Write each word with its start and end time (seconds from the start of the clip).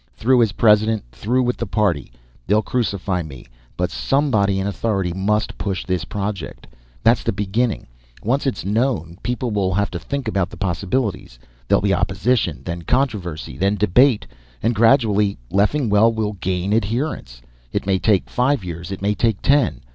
Through 0.15 0.41
as 0.41 0.53
President, 0.53 1.03
through 1.11 1.43
with 1.43 1.57
the 1.57 1.67
Party. 1.67 2.11
They'll 2.47 2.63
crucify 2.63 3.21
me. 3.21 3.45
But 3.77 3.91
somebody 3.91 4.57
in 4.59 4.65
authority 4.65 5.13
must 5.13 5.59
push 5.59 5.85
this 5.85 6.05
project. 6.05 6.65
That's 7.03 7.21
the 7.21 7.31
beginning. 7.31 7.85
Once 8.23 8.47
it's 8.47 8.65
known, 8.65 9.19
people 9.21 9.51
will 9.51 9.75
have 9.75 9.91
to 9.91 9.99
think 9.99 10.27
about 10.27 10.49
the 10.49 10.57
possibilities. 10.57 11.37
There'll 11.67 11.83
be 11.83 11.93
opposition, 11.93 12.63
then 12.65 12.81
controversy, 12.81 13.59
then 13.59 13.75
debate. 13.75 14.25
And 14.63 14.73
gradually 14.73 15.37
Leffingwell 15.51 16.11
will 16.11 16.33
gain 16.33 16.73
adherents. 16.73 17.39
It 17.71 17.85
may 17.85 17.99
take 17.99 18.27
five 18.27 18.63
years, 18.63 18.91
it 18.91 19.03
may 19.03 19.13
take 19.13 19.39
ten. 19.43 19.81